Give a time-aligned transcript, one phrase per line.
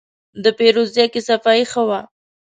[0.43, 1.99] د پیرود ځای کې صفایي ښه وه.